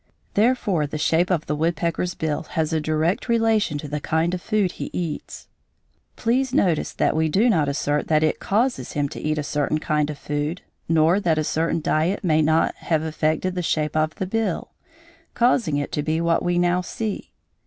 Therefore 0.33 0.87
the 0.87 0.97
shape 0.97 1.29
of 1.29 1.45
the 1.45 1.55
woodpecker's 1.55 2.15
bill 2.15 2.41
has 2.57 2.73
a 2.73 2.81
direct 2.81 3.29
relation 3.29 3.77
to 3.77 3.87
the 3.87 3.99
kind 3.99 4.33
of 4.33 4.41
food 4.41 4.71
he 4.71 4.89
eats. 4.91 5.47
Please 6.15 6.51
notice 6.55 6.91
that 6.91 7.15
we 7.15 7.29
do 7.29 7.47
not 7.51 7.69
assert 7.69 8.07
that 8.07 8.23
it 8.23 8.39
causes 8.39 8.93
him 8.93 9.07
to 9.09 9.19
eat 9.21 9.37
a 9.37 9.43
certain 9.43 9.77
kind 9.77 10.09
of 10.09 10.17
food 10.17 10.63
nor 10.89 11.19
that 11.19 11.37
a 11.37 11.43
certain 11.43 11.81
diet 11.81 12.23
may 12.23 12.41
not 12.41 12.73
have 12.77 13.03
affected 13.03 13.53
the 13.53 13.61
shape 13.61 13.95
of 13.95 14.15
the 14.15 14.25
bill, 14.25 14.71
causing 15.35 15.77
it 15.77 15.91
to 15.91 16.01
be 16.01 16.19
what 16.19 16.41
we 16.41 16.57
now 16.57 16.81
see. 16.81 17.33